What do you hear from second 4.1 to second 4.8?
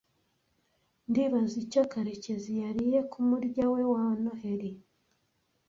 Noheri.